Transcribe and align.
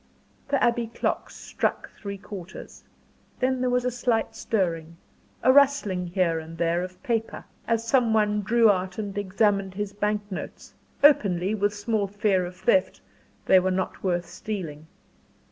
The 0.47 0.63
Abbey 0.63 0.87
clock 0.87 1.29
struck 1.29 1.91
three 1.91 2.17
quarters. 2.17 2.83
Then 3.39 3.61
there 3.61 3.69
was 3.69 3.85
a 3.85 3.91
slight 3.91 4.35
stirring, 4.35 4.97
a 5.43 5.53
rustling 5.53 6.07
here 6.07 6.39
and 6.39 6.57
there 6.57 6.81
of 6.81 7.03
paper, 7.03 7.45
as 7.67 7.85
some 7.87 8.11
one 8.11 8.41
drew 8.41 8.71
out 8.71 8.97
and 8.97 9.15
examined 9.15 9.75
his 9.75 9.93
bank 9.93 10.23
notes; 10.31 10.73
openly, 11.03 11.53
with 11.53 11.75
small 11.75 12.07
fear 12.07 12.47
of 12.47 12.55
theft 12.55 12.99
they 13.45 13.59
were 13.59 13.69
not 13.69 14.01
worth 14.01 14.25
stealing. 14.25 14.87